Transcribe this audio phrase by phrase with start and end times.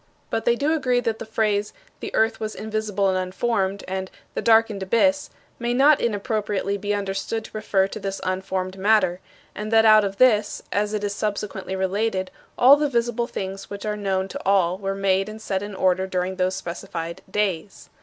[0.31, 4.41] But they do agree that the phrases, "The earth was invisible and unformed," and "The
[4.41, 9.19] darkened abyss," may not inappropriately be understood to refer to this unformed matter
[9.53, 13.85] and that out of this, as it is subsequently related, all the visible things which
[13.85, 17.91] are known to all were made and set in order during those specified "days."